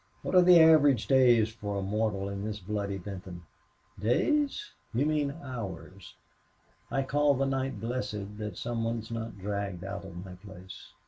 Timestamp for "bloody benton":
2.59-3.43